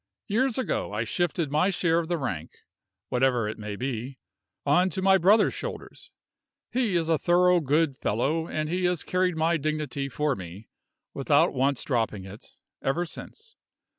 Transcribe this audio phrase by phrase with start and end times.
[0.25, 2.49] Years ago I shifted my share of the rank
[3.09, 4.17] (whatever it may be)
[4.65, 6.09] on to my brother's shoulders.
[6.71, 10.69] He is a thorough good fellow, and he has carried my dignity for me,
[11.13, 12.49] without once dropping it,
[12.81, 13.55] ever since.